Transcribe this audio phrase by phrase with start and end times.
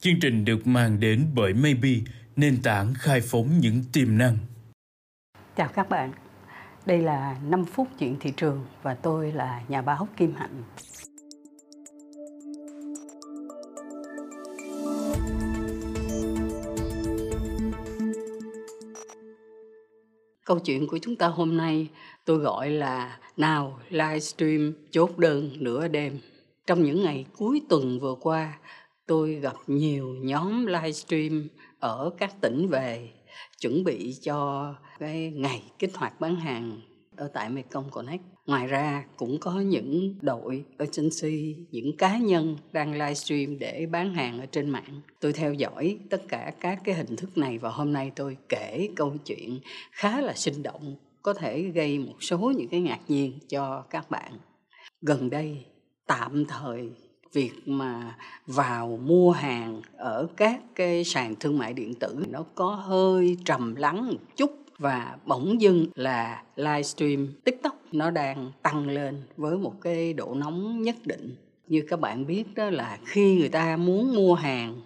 [0.00, 1.90] Chương trình được mang đến bởi Maybe,
[2.36, 4.36] nền tảng khai phóng những tiềm năng.
[5.56, 6.12] Chào các bạn,
[6.86, 10.62] đây là 5 phút chuyện thị trường và tôi là nhà báo Kim Hạnh.
[20.44, 21.88] Câu chuyện của chúng ta hôm nay
[22.24, 26.18] tôi gọi là nào livestream chốt đơn nửa đêm.
[26.66, 28.58] Trong những ngày cuối tuần vừa qua,
[29.08, 33.08] tôi gặp nhiều nhóm livestream ở các tỉnh về
[33.60, 36.80] chuẩn bị cho cái ngày kích hoạt bán hàng
[37.16, 38.22] ở tại Mekong Connect.
[38.46, 44.40] Ngoài ra cũng có những đội agency, những cá nhân đang livestream để bán hàng
[44.40, 45.00] ở trên mạng.
[45.20, 48.88] Tôi theo dõi tất cả các cái hình thức này và hôm nay tôi kể
[48.96, 49.60] câu chuyện
[49.92, 54.10] khá là sinh động, có thể gây một số những cái ngạc nhiên cho các
[54.10, 54.32] bạn.
[55.00, 55.64] Gần đây
[56.06, 56.90] tạm thời
[57.32, 62.74] việc mà vào mua hàng ở các cái sàn thương mại điện tử nó có
[62.74, 69.22] hơi trầm lắng một chút và bỗng dưng là livestream tiktok nó đang tăng lên
[69.36, 71.34] với một cái độ nóng nhất định.
[71.66, 74.80] Như các bạn biết đó là khi người ta muốn mua hàng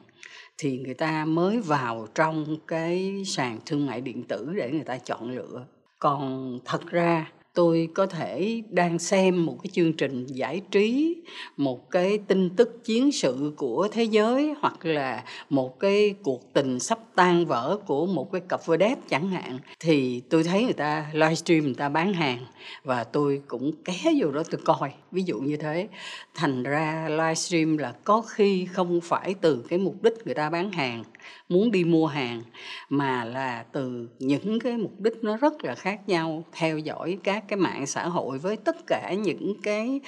[0.59, 4.99] thì người ta mới vào trong cái sàn thương mại điện tử để người ta
[4.99, 5.67] chọn lựa.
[5.99, 11.17] Còn thật ra tôi có thể đang xem một cái chương trình giải trí,
[11.57, 16.81] một cái tin tức chiến sự của thế giới, hoặc là một cái cuộc tình
[16.81, 20.73] sắp tan vỡ của một cái cặp vơ đẹp chẳng hạn, thì tôi thấy người
[20.73, 22.47] ta livestream, người ta bán hàng,
[22.85, 24.93] và tôi cũng ké vô đó tôi coi.
[25.13, 25.89] Ví dụ như thế.
[26.35, 30.73] Thành ra livestream là có khi không phải từ cái mục đích người ta bán
[30.73, 31.05] hàng
[31.49, 32.43] muốn đi mua hàng,
[32.89, 37.45] mà là từ những cái mục đích nó rất là khác nhau, theo dõi các
[37.49, 40.01] cái mạng xã hội với tất cả những cái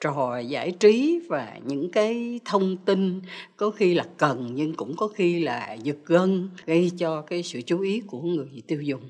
[0.00, 3.20] trò giải trí và những cái thông tin,
[3.56, 7.62] có khi là cần nhưng cũng có khi là giật gân, gây cho cái sự
[7.62, 9.00] chú ý của người tiêu dùng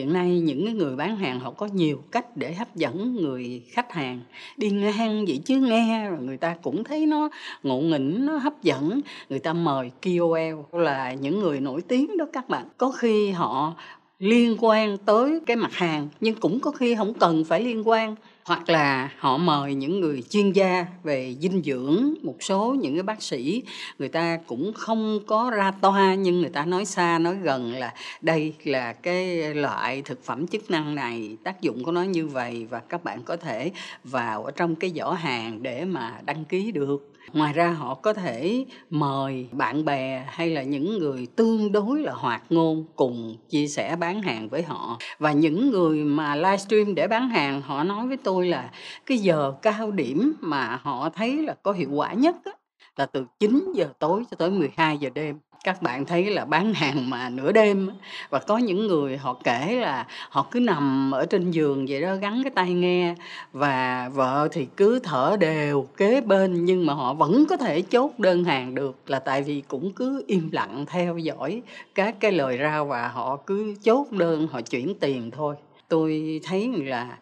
[0.00, 3.62] hiện nay những cái người bán hàng họ có nhiều cách để hấp dẫn người
[3.70, 4.20] khách hàng.
[4.56, 7.28] Đi ngang vậy chứ nghe người ta cũng thấy nó
[7.62, 9.00] ngộ nghĩnh, nó hấp dẫn.
[9.28, 12.66] Người ta mời KOL là những người nổi tiếng đó các bạn.
[12.76, 13.74] Có khi họ
[14.18, 18.14] liên quan tới cái mặt hàng, nhưng cũng có khi không cần phải liên quan
[18.50, 23.02] hoặc là họ mời những người chuyên gia về dinh dưỡng, một số những cái
[23.02, 23.62] bác sĩ,
[23.98, 27.94] người ta cũng không có ra toa, nhưng người ta nói xa, nói gần là
[28.20, 32.66] đây là cái loại thực phẩm chức năng này, tác dụng của nó như vậy
[32.70, 33.70] và các bạn có thể
[34.04, 37.06] vào ở trong cái giỏ hàng để mà đăng ký được.
[37.32, 42.12] Ngoài ra họ có thể mời bạn bè hay là những người tương đối là
[42.12, 44.98] hoạt ngôn cùng chia sẻ bán hàng với họ.
[45.18, 48.70] Và những người mà livestream để bán hàng, họ nói với tôi là
[49.06, 52.52] cái giờ cao điểm mà họ thấy là có hiệu quả nhất á,
[52.96, 55.38] là từ 9 giờ tối cho tới 12 giờ đêm.
[55.64, 57.90] Các bạn thấy là bán hàng mà nửa đêm
[58.30, 62.16] và có những người họ kể là họ cứ nằm ở trên giường vậy đó
[62.16, 63.14] gắn cái tai nghe
[63.52, 68.18] và vợ thì cứ thở đều kế bên nhưng mà họ vẫn có thể chốt
[68.18, 71.62] đơn hàng được là tại vì cũng cứ im lặng theo dõi
[71.94, 75.54] các cái lời rao và họ cứ chốt đơn họ chuyển tiền thôi.
[75.88, 77.18] Tôi thấy là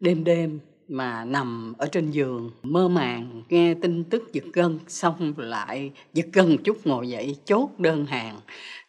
[0.00, 5.34] đêm đêm mà nằm ở trên giường, mơ màng, nghe tin tức giật gân, xong
[5.36, 8.40] lại giật gân một chút, ngồi dậy chốt đơn hàng.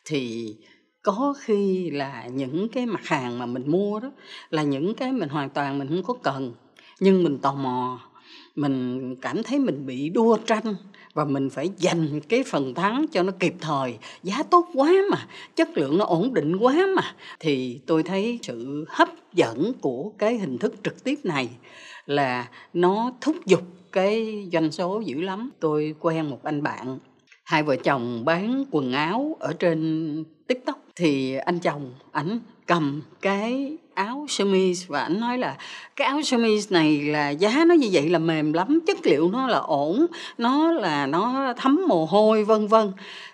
[0.06, 0.56] Thì
[1.02, 4.12] có khi là những cái mặt hàng mà mình mua đó,
[4.50, 6.54] là những cái mình hoàn toàn mình không có cần.
[7.00, 8.00] Nhưng mình tò mò,
[8.56, 10.76] mình cảm thấy mình bị đua tranh
[11.16, 13.98] và mình phải dành cái phần thắng cho nó kịp thời.
[14.24, 17.16] Giá tốt quá mà, chất lượng nó ổn định quá mà.
[17.40, 21.50] Thì tôi thấy sự hấp dẫn của cái hình thức trực tiếp này
[22.06, 25.50] là nó thúc giục cái doanh số dữ lắm.
[25.59, 27.00] Tôi quen một anh bạn,
[27.44, 30.80] hai vợ chồng bán quần áo ở trên tiktok.
[30.96, 35.56] Thì anh chồng ảnh cầm cái áo sơ mi và anh nói là
[35.96, 39.30] cái áo sơ mi này là giá nó như vậy là mềm lắm, chất liệu
[39.31, 40.06] nó là ổn,
[40.38, 42.92] nó là, nó thấm mồ hôi, vân vân.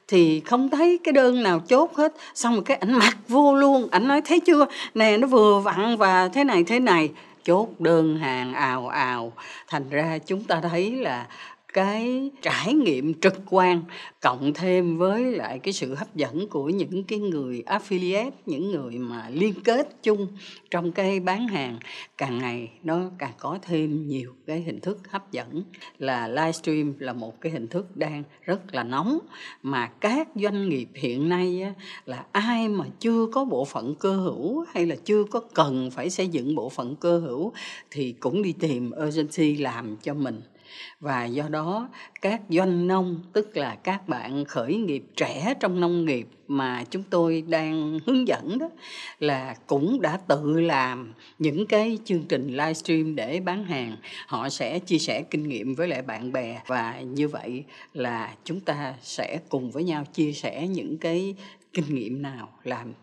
[0.08, 2.14] Thì không thấy cái đơn nào chốt hết.
[2.36, 3.88] Xong rồi cái ảnh mặc vô luôn.
[3.92, 4.66] Ảnh nói, thấy chưa?
[4.94, 7.10] Nè, nó vừa vặn và thế này thế này.
[7.44, 9.34] Chốt đơn hàng ào ào.
[9.68, 11.26] Thành ra chúng ta thấy là
[11.74, 13.84] cái trải nghiệm trực quan
[14.22, 18.98] cộng thêm với lại cái sự hấp dẫn của những cái người affiliate những người
[18.98, 20.28] mà liên kết chung
[20.72, 21.78] trong cái bán hàng
[22.18, 25.64] càng ngày nó càng có thêm nhiều cái hình thức hấp dẫn.
[25.98, 29.20] Là livestream là một cái hình thức đang rất là nóng
[29.64, 31.74] mà các doanh nghiệp hiện nay á,
[32.06, 36.10] là ai mà chưa có bộ phận cơ hữu hay là chưa có cần phải
[36.10, 37.54] xây dựng bộ phận cơ hữu
[37.92, 40.42] thì cũng đi tìm agency làm cho mình
[41.00, 41.90] và do đó,
[42.22, 47.04] các doanh nông, tức là các bạn khởi nghiệp trẻ trong nông nghiệp mà chúng
[47.10, 48.70] tôi đang hướng dẫn đó,
[49.20, 53.96] là cũng đã tự làm những cái chương trình livestream để bán hàng.
[54.28, 57.64] Họ sẽ chia sẻ kinh nghiệm với lại bạn bè và như vậy
[57.94, 61.36] là chúng ta sẽ cùng với nhau chia sẻ những cái
[61.74, 62.94] kinh nghiệm nào làm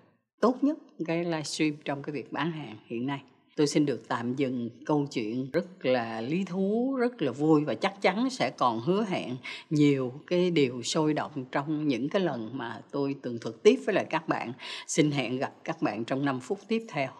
[0.41, 3.21] tốt nhất cái livestream trong cái việc bán hàng hiện nay
[3.58, 7.75] tôi xin được tạm dừng câu chuyện rất là lý thú, rất là vui và
[7.75, 9.37] chắc chắn sẽ còn hứa hẹn
[9.70, 13.94] nhiều cái điều sôi động trong những cái lần mà tôi tường thuật tiếp với
[13.94, 14.52] lại các bạn.
[14.87, 17.10] Xin hẹn gặp các bạn trong 5 phút tiếp theo.